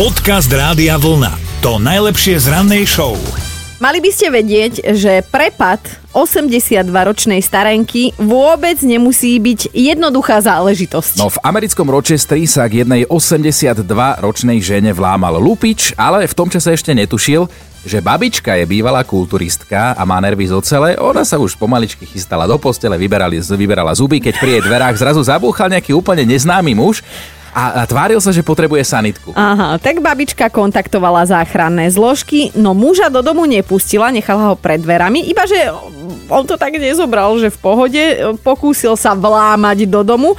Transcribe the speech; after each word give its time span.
Podcast 0.00 0.48
Rádia 0.48 0.96
Vlna. 0.96 1.60
To 1.60 1.76
najlepšie 1.76 2.40
z 2.40 2.48
rannej 2.48 2.88
show. 2.88 3.20
Mali 3.84 4.00
by 4.00 4.08
ste 4.08 4.32
vedieť, 4.32 4.96
že 4.96 5.20
prepad 5.28 5.76
82-ročnej 6.16 7.44
starenky 7.44 8.16
vôbec 8.16 8.80
nemusí 8.80 9.36
byť 9.36 9.76
jednoduchá 9.76 10.40
záležitosť. 10.40 11.20
No 11.20 11.28
v 11.28 11.36
americkom 11.44 11.84
Rochesteri 11.92 12.48
sa 12.48 12.64
k 12.64 12.80
jednej 12.80 13.04
82-ročnej 13.04 14.64
žene 14.64 14.96
vlámal 14.96 15.36
lupič, 15.36 15.92
ale 16.00 16.24
v 16.24 16.32
tom 16.32 16.48
čase 16.48 16.72
ešte 16.72 16.96
netušil, 16.96 17.44
že 17.84 18.00
babička 18.00 18.56
je 18.56 18.64
bývalá 18.64 19.04
kulturistka 19.04 19.92
a 19.92 20.02
má 20.08 20.16
nervy 20.16 20.48
z 20.48 20.56
ocele, 20.56 20.96
ona 20.96 21.28
sa 21.28 21.36
už 21.36 21.60
pomaličky 21.60 22.08
chystala 22.08 22.48
do 22.48 22.56
postele, 22.56 22.96
vyberali, 22.96 23.36
vyberala 23.36 23.92
zuby, 23.92 24.16
keď 24.16 24.34
pri 24.40 24.50
jej 24.56 24.62
dverách 24.64 24.96
zrazu 24.96 25.20
zabúchal 25.20 25.68
nejaký 25.68 25.92
úplne 25.92 26.24
neznámy 26.24 26.72
muž 26.72 27.04
a, 27.50 27.82
a 27.82 27.88
tváril 27.88 28.22
sa, 28.22 28.30
že 28.30 28.46
potrebuje 28.46 28.86
sanitku. 28.86 29.34
Aha, 29.34 29.76
tak 29.82 29.98
babička 29.98 30.48
kontaktovala 30.50 31.26
záchranné 31.26 31.90
zložky, 31.90 32.54
no 32.54 32.72
muža 32.74 33.10
do 33.10 33.20
domu 33.20 33.46
nepustila, 33.46 34.14
nechala 34.14 34.52
ho 34.52 34.56
pred 34.56 34.78
dverami, 34.78 35.26
iba 35.26 35.42
že 35.46 35.58
on 36.30 36.46
to 36.46 36.54
tak 36.54 36.78
nezobral, 36.78 37.34
že 37.42 37.50
v 37.50 37.58
pohode, 37.58 38.02
pokúsil 38.46 38.94
sa 38.94 39.18
vlámať 39.18 39.90
do 39.90 40.00
domu. 40.06 40.38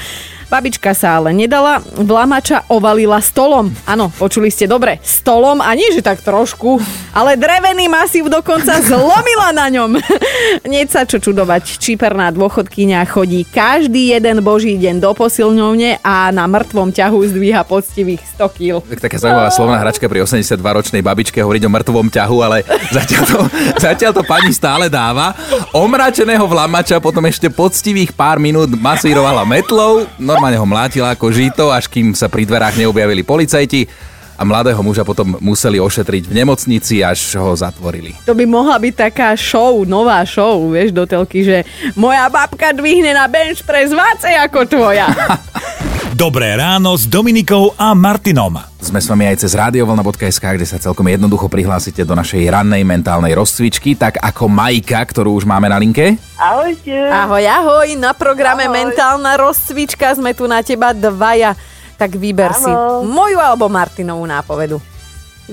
Babička 0.52 0.92
sa 0.92 1.16
ale 1.16 1.32
nedala, 1.32 1.80
vlámača 1.80 2.68
ovalila 2.68 3.24
stolom. 3.24 3.72
Áno, 3.88 4.12
počuli 4.12 4.52
ste 4.52 4.68
dobre, 4.68 5.00
stolom 5.00 5.64
a 5.64 5.72
nie, 5.72 5.96
že 5.96 6.04
tak 6.04 6.20
trošku, 6.20 6.76
ale 7.16 7.40
drevený 7.40 7.88
masív 7.88 8.28
dokonca 8.28 8.84
zlomila 8.84 9.56
na 9.56 9.72
ňom. 9.72 9.96
Nie 10.68 10.84
sa 10.92 11.08
čo 11.08 11.24
čudovať, 11.24 11.80
čiperná 11.80 12.36
dôchodkynia 12.36 13.00
chodí 13.08 13.48
každý 13.48 14.12
jeden 14.12 14.44
boží 14.44 14.76
deň 14.76 15.00
do 15.00 15.16
posilňovne 15.16 16.04
a 16.04 16.36
na 16.36 16.44
mŕtvom 16.52 16.92
ťahu 16.92 17.32
zdvíha 17.32 17.64
poctivých 17.64 18.20
100 18.36 18.52
kg. 18.52 18.84
Tak 18.84 19.08
taká 19.08 19.24
zaujímavá 19.24 19.56
slovná 19.56 19.80
hračka 19.80 20.12
pri 20.12 20.28
82-ročnej 20.28 21.00
babičke 21.00 21.40
hovoriť 21.40 21.64
o 21.64 21.72
mŕtvom 21.72 22.12
ťahu, 22.12 22.38
ale 22.44 22.68
zatiaľ 23.00 23.24
to, 23.24 23.40
zatiaľ 23.80 24.12
to 24.20 24.24
pani 24.28 24.52
stále 24.52 24.92
dáva. 24.92 25.32
Omračeného 25.72 26.44
vlamača 26.44 27.00
potom 27.00 27.24
ešte 27.24 27.48
poctivých 27.48 28.12
pár 28.12 28.36
minút 28.36 28.68
masírovala 28.76 29.48
metlou, 29.48 30.04
normálne 30.42 30.58
ho 30.58 30.66
mlátila 30.66 31.14
ako 31.14 31.30
žito, 31.30 31.70
až 31.70 31.86
kým 31.86 32.18
sa 32.18 32.26
pri 32.26 32.50
dverách 32.50 32.74
neobjavili 32.74 33.22
policajti 33.22 33.86
a 34.34 34.42
mladého 34.42 34.82
muža 34.82 35.06
potom 35.06 35.38
museli 35.38 35.78
ošetriť 35.78 36.26
v 36.26 36.34
nemocnici, 36.34 37.06
až 37.06 37.38
ho 37.38 37.54
zatvorili. 37.54 38.18
To 38.26 38.34
by 38.34 38.50
mohla 38.50 38.82
byť 38.82 38.94
taká 38.98 39.38
show, 39.38 39.86
nová 39.86 40.26
show, 40.26 40.66
vieš, 40.74 40.98
do 40.98 41.06
telky, 41.06 41.46
že 41.46 41.62
moja 41.94 42.26
babka 42.26 42.74
dvihne 42.74 43.14
na 43.14 43.30
bench 43.30 43.62
press 43.62 43.94
vácej 43.94 44.34
ako 44.42 44.66
tvoja. 44.66 45.14
Dobré 46.02 46.58
ráno 46.58 46.98
s 46.98 47.06
Dominikou 47.06 47.78
a 47.78 47.94
Martinom. 47.94 48.58
Sme 48.82 48.98
s 48.98 49.06
vami 49.06 49.30
aj 49.30 49.46
cez 49.46 49.54
radiovlna.sk, 49.54 50.42
kde 50.42 50.66
sa 50.66 50.82
celkom 50.82 51.06
jednoducho 51.06 51.46
prihlásite 51.46 52.02
do 52.02 52.18
našej 52.18 52.42
rannej 52.50 52.82
mentálnej 52.82 53.38
rozcvičky, 53.38 53.94
tak 53.94 54.18
ako 54.18 54.50
Majka, 54.50 54.98
ktorú 54.98 55.38
už 55.38 55.46
máme 55.46 55.70
na 55.70 55.78
linke. 55.78 56.18
Ahojte. 56.42 56.98
Ahoj, 57.06 57.46
ahoj, 57.46 57.88
na 58.02 58.18
programe 58.18 58.66
Ahoj. 58.66 58.82
Mentálna 58.82 59.38
rozcvička 59.38 60.18
sme 60.18 60.34
tu 60.34 60.50
na 60.50 60.66
teba 60.66 60.90
dvaja. 60.90 61.54
Tak 62.02 62.18
vyber 62.18 62.58
si 62.58 62.74
Áno. 62.74 63.06
moju 63.06 63.38
alebo 63.38 63.70
Martinovú 63.70 64.26
nápovedu. 64.26 64.82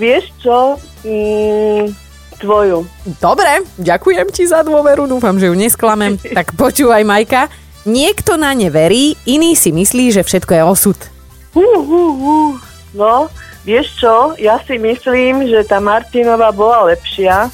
Vieš 0.01 0.33
čo? 0.41 0.81
Mm, 1.05 1.93
tvoju. 2.41 2.89
Dobre, 3.21 3.69
ďakujem 3.77 4.33
ti 4.33 4.49
za 4.49 4.65
dôveru, 4.65 5.05
dúfam, 5.05 5.37
že 5.37 5.53
ju 5.53 5.55
nesklamem. 5.55 6.17
tak 6.41 6.57
počúvaj, 6.57 7.05
Majka. 7.05 7.68
Niekto 7.89 8.36
na 8.36 8.53
ne 8.53 8.69
verí, 8.69 9.17
iný 9.25 9.56
si 9.56 9.72
myslí, 9.72 10.12
že 10.12 10.20
všetko 10.20 10.53
je 10.53 10.62
osud. 10.62 10.98
Hú, 11.56 11.64
hú, 11.64 12.05
hú. 12.14 12.39
No, 12.92 13.33
vieš 13.64 13.97
čo? 13.97 14.36
Ja 14.36 14.61
si 14.61 14.77
myslím, 14.77 15.48
že 15.48 15.64
tá 15.64 15.81
Martinová 15.81 16.53
bola 16.53 16.84
lepšia, 16.86 17.48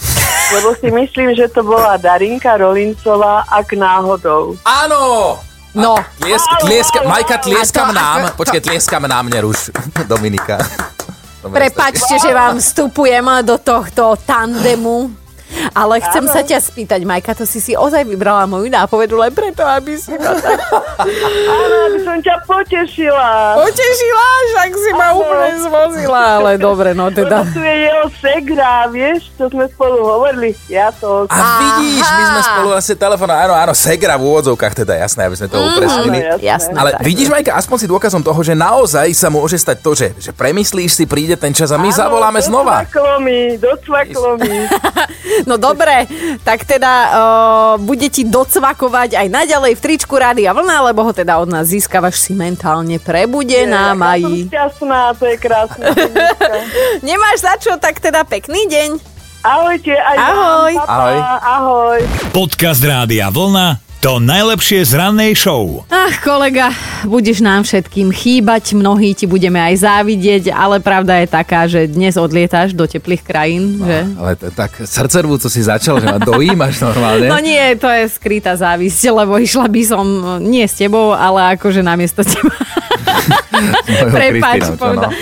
lebo 0.50 0.74
si 0.74 0.90
myslím, 0.90 1.38
že 1.38 1.46
to 1.46 1.62
bola 1.62 1.94
Darinka 1.94 2.58
Rolincová, 2.58 3.46
ak 3.46 3.78
náhodou. 3.78 4.58
Áno! 4.66 5.38
No. 5.74 5.98
Tliesk, 6.22 6.46
tlieska, 6.62 7.02
Majka, 7.02 7.42
tlieskam 7.42 7.90
to 7.90 7.98
nám. 7.98 8.18
ako- 8.30 8.38
Počkaj, 8.38 8.60
tlieskam 8.62 9.02
nám, 9.06 9.26
neruš. 9.26 9.74
Dominika. 10.10 10.62
Prepačte, 11.42 12.14
že 12.16 12.30
vám 12.30 12.62
vstupujem 12.62 13.26
do 13.42 13.58
tohto 13.58 14.14
tandemu. 14.22 15.23
Ale 15.74 15.98
chcem 15.98 16.24
sa 16.30 16.40
ťa 16.40 16.58
spýtať, 16.60 17.00
Majka, 17.02 17.34
to 17.34 17.42
si 17.42 17.58
si 17.58 17.74
ozaj 17.74 18.06
vybrala 18.06 18.46
moju 18.46 18.70
nápovedu 18.70 19.18
len 19.18 19.34
preto, 19.34 19.64
aby 19.66 19.98
si 19.98 20.14
ma 20.14 20.34
tak 20.38 20.60
Áno, 21.50 21.76
aby 21.90 21.98
som 22.04 22.16
ťa 22.20 22.36
potešila. 22.46 23.58
potešila, 23.58 24.26
však 24.50 24.70
si 24.70 24.90
ma 24.94 25.08
Áno. 25.10 25.18
úplne 25.18 25.50
zvozila, 25.58 26.22
ale 26.38 26.50
dobre, 26.56 26.94
no 26.94 27.10
Lebo 27.10 27.18
teda. 27.18 27.42
tu 27.50 27.58
je 27.58 27.76
jeho 27.86 28.06
segra, 28.22 28.86
vieš, 28.86 29.34
čo 29.34 29.50
sme 29.50 29.66
spolu 29.66 29.98
hovorili. 30.04 30.54
Ja 30.70 30.94
to... 30.94 31.26
A 31.26 31.36
vidíš, 31.58 32.06
my 32.06 32.24
sme 32.30 32.40
spolu 32.44 32.68
asi 32.74 32.92
telefón, 32.94 33.30
áno, 33.30 33.54
áno, 33.54 33.72
Segra 33.74 34.14
v 34.14 34.22
úvodzovkách, 34.30 34.86
teda 34.86 34.94
jasné, 34.94 35.26
aby 35.26 35.36
sme 35.36 35.48
to 35.50 35.58
upresnili. 35.58 36.18
Áno, 36.22 36.38
Jasné. 36.38 36.74
Ale 36.76 36.90
tak. 36.94 37.02
vidíš, 37.02 37.28
Majka, 37.30 37.52
aspoň 37.58 37.76
si 37.82 37.86
dôkazom 37.90 38.22
toho, 38.22 38.40
že 38.44 38.54
naozaj 38.54 39.10
sa 39.16 39.26
môže 39.26 39.58
stať 39.58 39.76
to, 39.82 39.90
že, 39.96 40.08
že 40.18 40.30
premyslíš 40.30 40.92
si, 40.94 41.04
príde 41.04 41.34
ten 41.34 41.50
čas 41.50 41.74
a 41.74 41.78
my 41.80 41.90
zavoláme 41.90 42.38
znova. 42.44 42.84
Docvaklo 42.86 43.18
mi, 43.18 43.58
docvaklo 43.58 44.30
mi. 44.38 44.56
No 45.42 45.54
dobre, 45.56 46.06
tak 46.40 46.62
teda 46.62 46.92
uh, 46.92 47.12
bude 47.76 48.06
ti 48.06 48.22
docvakovať 48.22 49.14
aj 49.14 49.26
naďalej 49.26 49.74
v 49.74 49.82
tričku 49.82 50.14
Rádia 50.14 50.50
Vlna, 50.50 50.86
lebo 50.86 51.02
ho 51.02 51.10
teda 51.10 51.36
od 51.36 51.48
nás 51.48 51.66
získavaš 51.66 52.18
si 52.20 52.32
mentálne 52.32 52.96
prebudená, 52.96 53.90
Ja 53.90 53.92
som 53.92 54.00
Mají. 54.00 54.34
šťastná, 54.46 55.00
to 55.14 55.24
je 55.26 55.36
krásne. 55.36 55.84
Nemáš 57.06 57.38
za 57.40 57.54
čo, 57.58 57.74
tak 57.76 57.98
teda 57.98 58.22
pekný 58.22 58.64
deň. 58.66 58.90
Ahojte, 59.44 59.92
aj 59.92 60.16
Ahoj. 60.16 60.72
vám, 60.72 60.80
papa, 60.80 60.94
Ahoj. 60.94 61.18
ahoj. 61.44 61.98
Podcast 62.32 62.80
Rádia 62.80 63.28
Vlna. 63.28 63.83
To 64.04 64.20
najlepšie 64.20 64.84
z 64.84 65.00
rannej 65.00 65.32
show. 65.32 65.80
Ach, 65.88 66.12
kolega, 66.20 66.68
budeš 67.08 67.40
nám 67.40 67.64
všetkým 67.64 68.12
chýbať, 68.12 68.76
mnohí 68.76 69.16
ti 69.16 69.24
budeme 69.24 69.56
aj 69.56 69.80
závidieť, 69.80 70.52
ale 70.52 70.76
pravda 70.76 71.24
je 71.24 71.26
taká, 71.32 71.64
že 71.64 71.88
dnes 71.88 72.12
odlietáš 72.20 72.76
do 72.76 72.84
teplých 72.84 73.24
krajín, 73.24 73.80
že? 73.80 74.04
Ale 74.20 74.36
t- 74.36 74.52
tak 74.52 74.76
srdcervú, 74.84 75.40
co 75.40 75.48
si 75.48 75.64
začal, 75.64 76.04
že 76.04 76.12
ma 76.12 76.20
dojímaš 76.20 76.84
normálne. 76.84 77.32
No 77.32 77.40
nie, 77.40 77.80
to 77.80 77.88
je 77.88 78.12
skrytá 78.12 78.52
závisť, 78.60 79.08
lebo 79.08 79.40
išla 79.40 79.72
by 79.72 79.82
som 79.88 80.04
eh, 80.04 80.52
nie 80.52 80.68
s 80.68 80.76
tebou, 80.76 81.16
ale 81.16 81.56
akože 81.56 81.80
namiesto 81.80 82.20
teba. 82.28 82.52
Prepač, 84.20 84.68
povedal. 84.76 85.16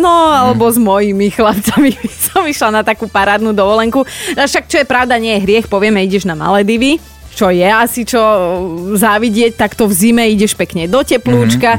No, 0.00 0.32
alebo 0.32 0.72
s 0.72 0.80
mojimi 0.80 1.28
chlapcami 1.28 1.92
by 1.92 2.08
som 2.32 2.40
išla 2.48 2.72
na 2.72 2.80
takú 2.80 3.04
parádnu 3.04 3.52
dovolenku. 3.52 4.00
No 4.32 4.48
však 4.48 4.64
čo 4.64 4.80
je 4.80 4.88
pravda, 4.88 5.20
nie 5.20 5.36
je 5.36 5.44
hriech, 5.44 5.68
povieme, 5.68 6.00
ideš 6.00 6.24
na 6.24 6.32
Maledivy, 6.32 6.96
čo 7.34 7.50
je 7.50 7.66
asi 7.66 8.06
čo 8.06 8.22
závidieť, 8.94 9.58
tak 9.58 9.74
to 9.74 9.90
v 9.90 9.94
zime 9.94 10.24
ideš 10.30 10.54
pekne 10.54 10.86
do 10.86 11.02
teplúčka. 11.02 11.76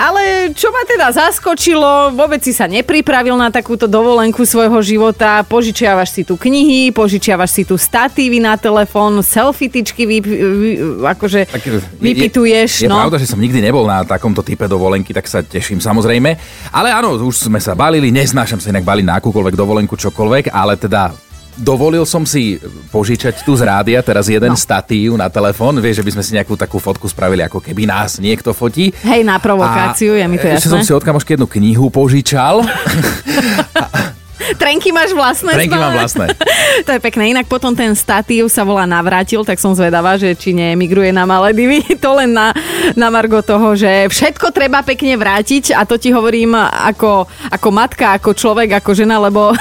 Ale 0.00 0.48
čo 0.56 0.72
ma 0.72 0.80
teda 0.88 1.12
zaskočilo, 1.12 2.16
vôbec 2.16 2.40
si 2.40 2.56
sa 2.56 2.64
nepripravil 2.64 3.36
na 3.36 3.52
takúto 3.52 3.84
dovolenku 3.84 4.48
svojho 4.48 4.80
života, 4.80 5.44
požičiavaš 5.44 6.16
si 6.16 6.22
tu 6.24 6.40
knihy, 6.40 6.88
požičiavaš 6.88 7.50
si 7.52 7.62
tu 7.68 7.76
statívy 7.76 8.40
na 8.40 8.56
telefón, 8.56 9.20
selfietičky 9.20 10.08
vy, 10.08 10.16
vy, 10.24 10.70
akože 11.04 11.52
Tak 11.52 11.62
je- 11.68 11.84
vypituješ. 12.00 12.80
Je, 12.80 12.88
je 12.88 12.88
no. 12.88 12.96
pravda, 12.96 13.20
že 13.20 13.28
som 13.28 13.36
nikdy 13.36 13.60
nebol 13.60 13.84
na 13.84 14.00
takomto 14.00 14.40
type 14.40 14.64
dovolenky, 14.64 15.12
tak 15.12 15.28
sa 15.28 15.44
teším 15.44 15.84
samozrejme. 15.84 16.32
Ale 16.72 16.88
áno, 16.96 17.20
už 17.20 17.52
sme 17.52 17.60
sa 17.60 17.76
balili, 17.76 18.08
neznášam 18.08 18.56
sa 18.56 18.72
inak 18.72 18.88
baliť 18.88 19.04
na 19.04 19.20
akúkoľvek 19.20 19.52
dovolenku, 19.52 20.00
čokoľvek, 20.00 20.48
ale 20.48 20.80
teda 20.80 21.12
dovolil 21.60 22.08
som 22.08 22.24
si 22.24 22.56
požičať 22.90 23.44
tu 23.44 23.52
z 23.52 23.62
rádia 23.68 24.00
teraz 24.00 24.26
jeden 24.26 24.56
no. 24.56 24.58
statív 24.58 25.14
na 25.20 25.28
telefón. 25.28 25.76
Vieš, 25.78 26.00
že 26.00 26.06
by 26.08 26.12
sme 26.16 26.24
si 26.24 26.32
nejakú 26.34 26.56
takú 26.56 26.80
fotku 26.80 27.06
spravili, 27.06 27.44
ako 27.44 27.60
keby 27.60 27.84
nás 27.84 28.18
niekto 28.18 28.56
fotí. 28.56 28.90
Hej, 29.04 29.22
na 29.22 29.36
provokáciu, 29.36 30.16
je 30.16 30.24
mi 30.26 30.40
to 30.40 30.48
ešte 30.48 30.72
som 30.72 30.80
jasné. 30.80 30.88
si 30.88 30.96
od 30.96 31.04
kamošky 31.04 31.36
jednu 31.36 31.46
knihu 31.46 31.92
požičal. 31.92 32.64
Trenky 34.56 34.90
máš 34.90 35.14
vlastné? 35.14 35.54
Trenky 35.54 35.76
mám 35.76 35.94
vlastné. 35.94 36.26
to 36.86 36.90
je 36.96 37.00
pekné. 37.00 37.30
Inak 37.36 37.46
potom 37.46 37.76
ten 37.76 37.94
statív 37.94 38.50
sa 38.50 38.66
volá 38.66 38.88
Navrátil, 38.88 39.46
tak 39.46 39.62
som 39.62 39.76
zvedavá, 39.76 40.16
že 40.18 40.34
či 40.34 40.56
neemigruje 40.56 41.14
na 41.14 41.28
Maledivy. 41.28 41.82
To 42.00 42.16
len 42.16 42.32
na, 42.32 42.56
na 42.96 43.12
margo 43.12 43.44
toho, 43.44 43.76
že 43.76 44.08
všetko 44.08 44.56
treba 44.56 44.80
pekne 44.80 45.20
vrátiť 45.20 45.76
a 45.76 45.84
to 45.84 46.00
ti 46.00 46.08
hovorím 46.08 46.56
ako, 46.56 47.28
ako 47.52 47.68
matka, 47.68 48.16
ako 48.16 48.32
človek, 48.32 48.80
ako 48.80 48.96
žena, 48.96 49.20
lebo 49.20 49.52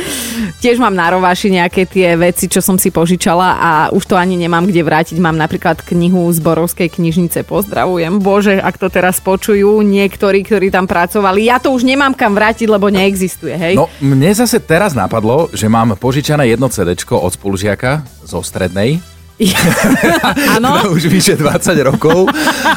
tiež 0.64 0.82
mám 0.82 0.90
na 0.90 1.14
rováši 1.14 1.54
nejaké 1.54 1.86
tie 1.86 2.18
veci, 2.18 2.50
čo 2.50 2.58
som 2.58 2.74
si 2.74 2.90
požičala 2.90 3.48
a 3.62 3.70
už 3.94 4.10
to 4.10 4.18
ani 4.18 4.34
nemám 4.34 4.66
kde 4.66 4.82
vrátiť. 4.82 5.22
Mám 5.22 5.38
napríklad 5.38 5.86
knihu 5.86 6.26
z 6.34 6.42
Borovskej 6.42 6.90
knižnice. 6.90 7.46
Pozdravujem. 7.46 8.18
Bože, 8.18 8.58
ak 8.58 8.74
to 8.74 8.90
teraz 8.90 9.22
počujú 9.22 9.78
niektorí, 9.86 10.42
ktorí 10.42 10.74
tam 10.74 10.90
pracovali. 10.90 11.46
Ja 11.46 11.62
to 11.62 11.70
už 11.70 11.86
nemám 11.86 12.18
kam 12.18 12.34
vrátiť, 12.34 12.66
lebo 12.66 12.90
neexistuje, 12.90 13.54
hej? 13.54 13.74
No, 13.78 13.86
mne 14.02 14.33
zase 14.34 14.58
teraz 14.58 14.92
napadlo, 14.92 15.48
že 15.54 15.70
mám 15.70 15.94
požičané 15.94 16.50
jedno 16.50 16.66
CD 16.66 16.98
od 16.98 17.32
spolužiaka 17.32 18.02
zo 18.26 18.42
strednej 18.42 18.98
Áno? 20.56 20.78
už 20.94 21.10
vyše 21.10 21.34
20 21.34 21.74
rokov, 21.82 22.30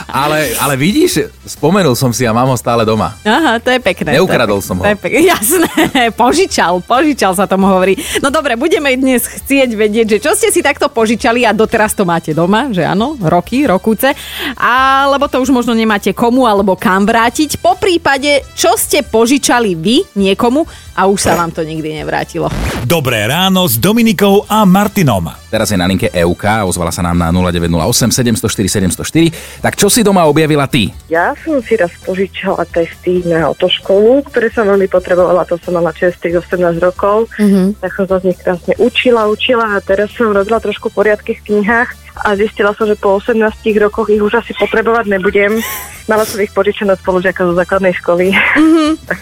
ale, 0.10 0.58
ale 0.58 0.74
vidíš, 0.74 1.30
spomenul 1.46 1.94
som 1.94 2.10
si 2.10 2.26
a 2.26 2.34
mám 2.34 2.50
ho 2.50 2.58
stále 2.58 2.82
doma. 2.82 3.14
Aha, 3.22 3.62
to 3.62 3.70
je 3.70 3.78
pekné. 3.78 4.18
Neukradol 4.18 4.58
to 4.58 4.66
je, 4.66 4.68
som 4.74 4.76
ho. 4.82 4.84
To 4.84 4.90
je 4.90 4.98
pekné. 4.98 5.20
Jasné, 5.38 5.70
požičal, 6.18 6.82
požičal 6.82 7.38
sa 7.38 7.46
tomu 7.46 7.70
hovorí. 7.70 7.94
No 8.26 8.34
dobre, 8.34 8.58
budeme 8.58 8.90
dnes 8.98 9.30
chcieť 9.30 9.70
vedieť, 9.78 10.18
že 10.18 10.22
čo 10.24 10.34
ste 10.34 10.50
si 10.50 10.66
takto 10.66 10.90
požičali 10.90 11.46
a 11.46 11.54
doteraz 11.54 11.94
to 11.94 12.10
máte 12.10 12.34
doma, 12.34 12.74
že 12.74 12.82
áno, 12.82 13.22
roky, 13.22 13.70
rokúce, 13.70 14.10
alebo 14.58 15.30
to 15.30 15.38
už 15.38 15.54
možno 15.54 15.78
nemáte 15.78 16.10
komu 16.18 16.50
alebo 16.50 16.74
kam 16.74 17.06
vrátiť. 17.06 17.62
Po 17.62 17.78
prípade, 17.78 18.42
čo 18.58 18.74
ste 18.82 19.06
požičali 19.06 19.78
vy 19.78 20.10
niekomu 20.18 20.66
a 20.98 21.06
už 21.06 21.22
sa 21.22 21.38
vám 21.38 21.54
to 21.54 21.62
nikdy 21.62 21.94
nevrátilo. 21.94 22.50
Dobré 22.90 23.30
ráno 23.30 23.70
s 23.70 23.78
Dominikou 23.78 24.50
a 24.50 24.66
Martinom. 24.66 25.30
Teraz 25.54 25.70
je 25.70 25.78
na 25.78 25.86
linke 25.86 26.10
EUK, 26.10 26.66
ozvala 26.66 26.90
sa 26.90 27.06
nám 27.06 27.22
na 27.22 27.30
0908 27.30 28.10
704 28.42 28.90
704. 28.98 29.62
Tak 29.62 29.78
čo 29.78 29.94
si 29.94 30.02
doma 30.02 30.26
objavila 30.26 30.66
ty? 30.66 30.90
Ja 31.06 31.38
som 31.38 31.62
si 31.62 31.78
raz 31.78 31.94
požičala 32.02 32.66
testy 32.66 33.22
na 33.30 33.46
autoškolu, 33.46 34.26
ktoré 34.26 34.50
som 34.50 34.66
veľmi 34.66 34.90
potrebovala, 34.90 35.46
to 35.46 35.62
som 35.62 35.78
mala 35.78 35.94
čestých 35.94 36.42
18 36.42 36.82
rokov, 36.82 37.30
mm-hmm. 37.38 37.78
tak 37.78 37.94
som 37.94 38.06
sa 38.10 38.18
z 38.18 38.34
nich 38.34 38.40
krásne 38.42 38.74
učila, 38.82 39.30
učila 39.30 39.78
a 39.78 39.84
teraz 39.86 40.10
som 40.18 40.34
robila 40.34 40.58
trošku 40.58 40.90
poriadky 40.90 41.38
v 41.38 41.46
knihách 41.46 42.08
a 42.26 42.34
zistila 42.34 42.74
som, 42.74 42.90
že 42.90 42.98
po 42.98 43.22
18 43.22 43.38
rokoch 43.78 44.10
ich 44.10 44.22
už 44.22 44.42
asi 44.42 44.58
potrebovať 44.58 45.06
nebudem. 45.06 45.62
Mala 46.10 46.24
som 46.26 46.42
ich 46.42 46.50
požičané 46.56 46.98
spolužiaka 46.98 47.46
zo 47.46 47.54
základnej 47.54 47.94
školy. 48.02 48.34
Mm-hmm. 48.34 48.90
tak, 49.10 49.20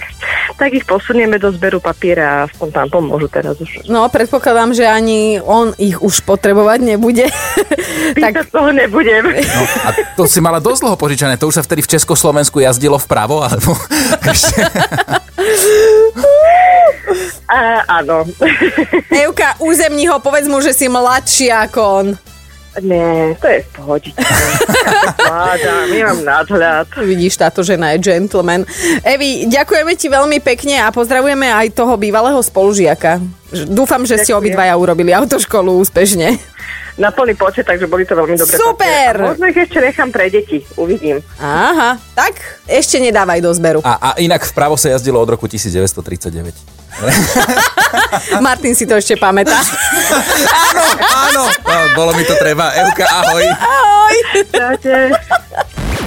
tak 0.56 0.72
ich 0.72 0.88
posunieme 0.88 1.36
do 1.36 1.52
zberu 1.52 1.84
papiera 1.84 2.25
a 2.25 2.44
aspoň 2.48 2.68
tam 2.72 2.88
pomôžu 2.88 3.28
teraz 3.28 3.60
už. 3.60 3.84
No, 3.92 4.07
predpokladám, 4.07 4.72
že 4.72 4.88
ani 4.88 5.44
on 5.44 5.75
ich 5.75 6.00
už 6.00 6.24
potrebovať 6.24 6.80
nebude. 6.96 7.28
tak 8.24 8.48
toho 8.50 8.72
nebudem. 8.72 9.36
No, 9.36 9.63
a 9.84 9.90
to 10.16 10.24
si 10.28 10.40
mala 10.40 10.63
dosť 10.63 10.81
dlho 10.88 10.96
požičané, 10.96 11.36
to 11.36 11.52
už 11.52 11.60
sa 11.60 11.63
vtedy 11.63 11.84
v 11.84 11.92
Československu 12.00 12.63
jazdilo 12.63 12.96
vpravo, 12.96 13.44
alebo... 13.44 13.75
a, 17.52 17.84
áno. 18.00 18.24
Evka, 19.12 19.60
územní 19.60 20.07
ho, 20.07 20.24
povedz 20.24 20.48
mu, 20.48 20.63
že 20.63 20.72
si 20.72 20.88
mladšia 20.88 21.68
ako 21.69 21.81
on. 21.84 22.07
Nie, 22.83 23.36
to 23.39 23.48
je 23.48 23.60
v 23.63 23.69
pohodičke. 23.72 24.19
Vláda, 25.31 25.88
my 25.88 25.98
mám 26.12 26.19
nadhľad. 26.27 26.88
Vidíš, 27.00 27.39
táto 27.39 27.63
žena 27.63 27.95
je 27.95 28.04
gentleman. 28.04 28.68
Evi, 29.00 29.48
ďakujeme 29.48 29.95
ti 29.95 30.12
veľmi 30.12 30.44
pekne 30.44 30.83
a 30.83 30.92
pozdravujeme 30.92 31.48
aj 31.48 31.72
toho 31.72 31.95
bývalého 31.95 32.39
spolužiaka. 32.44 33.24
Dúfam, 33.72 34.04
že 34.04 34.19
ste 34.19 34.36
obidvaja 34.36 34.75
urobili 34.75 35.16
autoškolu 35.16 35.80
úspešne. 35.88 36.36
Na 36.95 37.12
plný 37.12 37.36
počet, 37.36 37.68
takže 37.68 37.92
boli 37.92 38.07
to 38.07 38.16
veľmi 38.16 38.39
dobré. 38.39 38.56
Super! 38.56 39.12
A 39.19 39.36
možno 39.36 39.51
ich 39.51 39.60
ešte 39.60 39.83
nechám 39.83 40.16
pre 40.16 40.31
deti, 40.31 40.63
uvidím. 40.80 41.19
Aha, 41.44 42.00
tak 42.16 42.39
ešte 42.71 43.04
nedávaj 43.04 43.44
do 43.44 43.51
zberu. 43.51 43.80
A, 43.83 44.00
a 44.00 44.10
inak 44.16 44.48
vpravo 44.48 44.80
sa 44.80 44.95
jazdilo 44.95 45.19
od 45.19 45.28
roku 45.28 45.44
1939. 45.44 46.56
Martin 48.48 48.71
si 48.71 48.88
to 48.88 48.95
ešte 48.95 49.19
pamätá. 49.19 49.60
áno, 50.13 50.84
áno. 51.02 51.44
No, 51.50 51.75
bolo 51.96 52.12
mi 52.13 52.24
to 52.24 52.36
treba. 52.38 52.72
Euka, 52.78 53.06
ahoj. 53.10 53.46
Ahoj. 53.46 54.16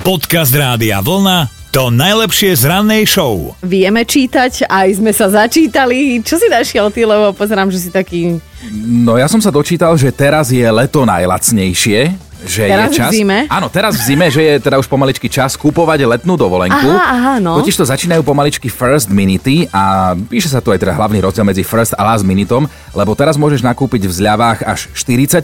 Podcast 0.06 0.54
Rádia 0.54 1.02
Vlna 1.02 1.58
to 1.68 1.92
najlepšie 1.92 2.56
z 2.56 2.64
rannej 2.64 3.04
show. 3.04 3.52
Vieme 3.60 4.00
čítať, 4.02 4.66
aj 4.66 4.88
sme 4.98 5.12
sa 5.12 5.28
začítali. 5.28 6.16
Čo 6.24 6.40
si 6.40 6.48
našiel 6.48 6.88
ty, 6.88 7.04
lebo 7.04 7.36
pozerám, 7.36 7.68
že 7.68 7.78
si 7.78 7.90
taký... 7.92 8.40
No 8.74 9.20
ja 9.20 9.28
som 9.28 9.38
sa 9.38 9.52
dočítal, 9.52 9.92
že 9.94 10.08
teraz 10.08 10.48
je 10.48 10.64
leto 10.64 11.04
najlacnejšie 11.04 12.27
že 12.46 12.70
teraz 12.70 12.94
je 12.94 12.98
čas... 13.02 13.10
v 13.10 13.14
zime? 13.22 13.38
Áno, 13.50 13.66
teraz 13.66 13.98
v 13.98 14.02
zime, 14.06 14.26
že 14.30 14.42
je 14.44 14.54
teda 14.62 14.78
už 14.78 14.86
pomaličky 14.86 15.26
čas 15.26 15.58
kúpovať 15.58 16.06
letnú 16.06 16.38
dovolenku. 16.38 16.86
Aha, 16.94 17.06
aha, 17.10 17.34
no. 17.42 17.58
Totiž 17.58 17.74
to 17.74 17.84
začínajú 17.86 18.22
pomaličky 18.22 18.70
first 18.70 19.10
minity 19.10 19.66
a 19.74 20.14
píše 20.14 20.46
sa 20.46 20.62
tu 20.62 20.70
aj 20.70 20.78
teda 20.78 20.94
hlavný 20.94 21.18
rozdiel 21.18 21.42
medzi 21.42 21.66
first 21.66 21.98
a 21.98 22.02
last 22.06 22.22
minutom, 22.22 22.70
lebo 22.94 23.18
teraz 23.18 23.34
môžeš 23.34 23.66
nakúpiť 23.66 24.06
v 24.06 24.12
zľavách 24.12 24.58
až 24.62 24.86
40% 24.94 25.42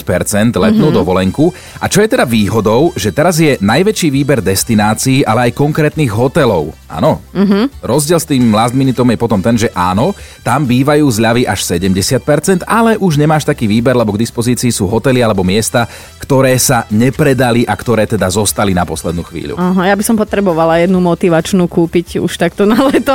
letnú 0.55 0.91
mm-hmm. 0.91 0.95
dovolenku. 0.95 1.51
A 1.83 1.91
čo 1.91 1.99
je 1.99 2.09
teda 2.09 2.23
výhodou, 2.23 2.95
že 2.95 3.11
teraz 3.11 3.43
je 3.43 3.59
najväčší 3.59 4.09
výber 4.15 4.39
destinácií, 4.39 5.27
ale 5.27 5.51
aj 5.51 5.59
konkrétnych 5.59 6.15
hotelov. 6.15 6.71
Áno. 6.87 7.19
Mm-hmm. 7.35 7.83
Rozdiel 7.83 8.23
s 8.23 8.31
tým 8.31 8.55
last 8.55 8.77
minutom 8.77 9.11
je 9.11 9.19
potom 9.19 9.43
ten, 9.43 9.59
že 9.59 9.73
áno, 9.75 10.15
tam 10.47 10.63
bývajú 10.63 11.03
zľavy 11.11 11.43
až 11.43 11.67
70%, 11.67 12.63
ale 12.71 12.95
už 13.03 13.19
nemáš 13.19 13.43
taký 13.43 13.67
výber, 13.67 13.99
lebo 13.99 14.15
k 14.15 14.23
dispozícii 14.23 14.71
sú 14.71 14.87
hotely 14.87 15.19
alebo 15.19 15.43
miesta, 15.43 15.91
ktoré 16.23 16.55
sa 16.57 16.84
nepredali 16.93 17.65
a 17.65 17.75
ktoré 17.77 18.05
teda 18.05 18.29
zostali 18.29 18.77
na 18.77 18.85
poslednú 18.85 19.25
chvíľu. 19.25 19.55
Aha, 19.57 19.93
ja 19.93 19.95
by 19.97 20.05
som 20.05 20.17
potrebovala 20.19 20.83
jednu 20.83 21.01
motivačnú 21.01 21.69
kúpiť 21.69 22.21
už 22.21 22.33
takto 22.37 22.69
na 22.69 22.77
leto. 22.91 23.15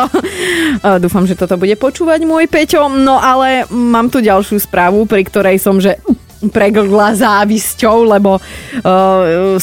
Dúfam, 1.03 1.27
že 1.27 1.37
toto 1.37 1.59
bude 1.59 1.75
počúvať 1.75 2.23
môj 2.25 2.49
Peťo. 2.49 2.89
No 2.89 3.19
ale 3.19 3.69
mám 3.69 4.07
tu 4.07 4.23
ďalšiu 4.23 4.57
správu, 4.61 5.05
pri 5.05 5.25
ktorej 5.27 5.57
som, 5.61 5.77
že 5.77 5.99
preglgla 6.47 7.19
závisťou, 7.19 8.07
lebo 8.07 8.39
uh, 8.39 9.59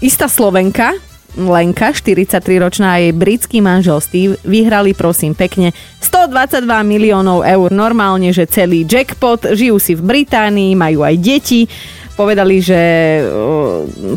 istá 0.00 0.24
Slovenka, 0.24 0.96
Lenka, 1.34 1.90
43-ročná 1.90 2.94
a 2.94 3.02
jej 3.02 3.10
britský 3.10 3.58
manžel 3.58 3.98
Steve 3.98 4.38
vyhrali 4.46 4.94
prosím 4.94 5.34
pekne 5.34 5.74
122 5.98 6.62
miliónov 6.86 7.42
eur. 7.42 7.74
Normálne, 7.74 8.30
že 8.30 8.46
celý 8.46 8.86
jackpot, 8.86 9.50
žijú 9.50 9.82
si 9.82 9.98
v 9.98 10.06
Británii, 10.06 10.78
majú 10.78 11.02
aj 11.02 11.14
deti 11.18 11.66
povedali, 12.14 12.62
že 12.62 12.80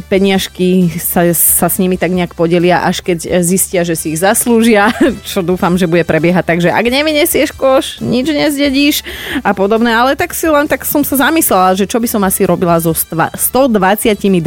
peniažky 0.07 0.93
sa, 1.01 1.25
sa 1.33 1.67
s 1.67 1.81
nimi 1.81 1.97
tak 1.97 2.13
nejak 2.13 2.37
podelia, 2.37 2.85
až 2.85 3.01
keď 3.01 3.41
zistia, 3.41 3.81
že 3.81 3.97
si 3.97 4.13
ich 4.13 4.21
zaslúžia, 4.21 4.93
čo 5.29 5.41
dúfam, 5.41 5.75
že 5.75 5.89
bude 5.89 6.05
prebiehať. 6.05 6.45
Takže 6.45 6.69
ak 6.71 6.85
nevynesieš 6.85 7.51
koš, 7.57 7.99
nič 7.99 8.29
nezdedíš 8.29 9.01
a 9.41 9.51
podobné, 9.57 9.91
ale 9.91 10.13
tak 10.13 10.31
si 10.37 10.45
len 10.47 10.69
tak 10.69 10.85
som 10.85 11.01
sa 11.01 11.27
zamyslela, 11.27 11.73
že 11.73 11.89
čo 11.89 11.97
by 11.97 12.07
som 12.07 12.21
asi 12.23 12.45
robila 12.45 12.77
so 12.77 12.93
122 12.93 13.33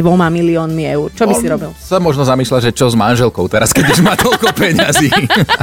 miliónmi 0.07 0.83
eur. 0.87 1.11
Čo 1.13 1.27
by 1.27 1.33
si 1.35 1.45
robil? 1.51 1.69
Sa 1.77 1.99
možno 1.99 2.23
zamýšľa, 2.23 2.71
že 2.71 2.71
čo 2.71 2.87
s 2.87 2.95
manželkou 2.95 3.45
teraz, 3.51 3.75
keď 3.75 3.85
už 3.91 3.99
má 4.01 4.15
toľko 4.15 4.55
peňazí. 4.55 5.11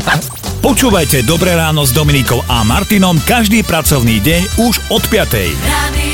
Počúvajte 0.67 1.25
Dobré 1.25 1.55
ráno 1.55 1.87
s 1.87 1.94
Dominikou 1.94 2.43
a 2.50 2.67
Martinom 2.67 3.17
každý 3.25 3.64
pracovný 3.64 4.20
deň 4.20 4.43
už 4.61 4.75
od 4.93 5.02
5. 5.06 6.08